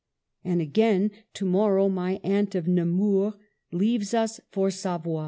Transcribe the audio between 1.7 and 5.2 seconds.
my aunt of Nemours leaves us for Savoy.